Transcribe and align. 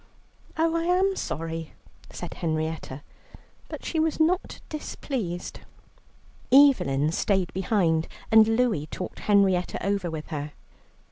"Oh, 0.57 0.75
I 0.75 0.85
am 0.85 1.15
sorry," 1.15 1.73
said 2.09 2.33
Henrietta, 2.33 3.03
but 3.67 3.85
she 3.85 3.99
was 3.99 4.19
not 4.19 4.59
displeased. 4.67 5.59
Evelyn 6.51 7.11
stayed 7.11 7.53
behind, 7.53 8.07
and 8.31 8.47
Louie 8.47 8.87
talked 8.87 9.19
Henrietta 9.19 9.77
over 9.85 10.09
with 10.09 10.29
her. 10.29 10.53